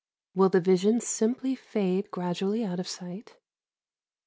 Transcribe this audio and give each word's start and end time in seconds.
Will 0.33 0.49
the 0.49 0.59
vision 0.59 0.99
simply 0.99 1.53
fade 1.53 2.09
gradually 2.09 2.65
out 2.65 2.79
of 2.79 2.87
sight?" 2.87 3.37